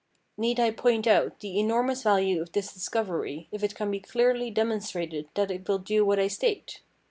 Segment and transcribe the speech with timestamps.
[0.35, 4.49] Need I point out the enormous value of this discovery if it can be clearly
[4.49, 6.81] demon strated that it will do what I state